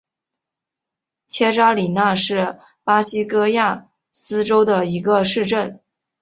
[1.27, 5.79] 切扎里娜是巴西戈亚斯州的一个市镇。